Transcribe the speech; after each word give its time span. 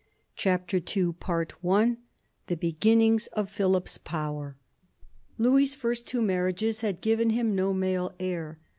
CHAPTER 0.35 0.77
II 0.77 1.13
THE 2.47 2.57
BEGINNINGS 2.59 3.27
OF 3.33 3.51
PHILIP'S 3.51 3.99
POWER 3.99 4.57
Louis's 5.37 5.75
first 5.75 6.07
two 6.07 6.23
marriages 6.23 6.81
had 6.81 7.01
given 7.01 7.29
him 7.29 7.53
no 7.53 7.71
male 7.71 8.11
heir. 8.19 8.57